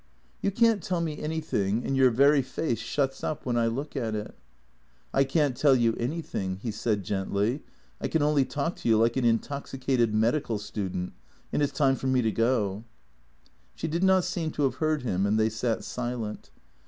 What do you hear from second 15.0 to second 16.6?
him, and they sat silent.